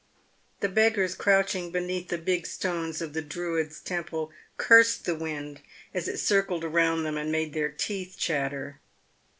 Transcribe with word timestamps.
The 0.61 0.67
beggars 0.67 1.13
crouching 1.13 1.69
beneath 1.69 2.07
the 2.07 2.17
big 2.17 2.47
stones 2.47 3.03
of 3.03 3.13
the 3.13 3.21
Druids' 3.21 3.79
temple 3.79 4.31
cursed 4.57 5.05
the 5.05 5.13
wind 5.13 5.59
as 5.93 6.07
it 6.07 6.17
circled 6.17 6.63
around 6.63 7.03
them 7.03 7.17
and 7.17 7.31
made 7.31 7.53
their 7.53 7.69
teeth 7.69 8.15
chatter. 8.17 8.79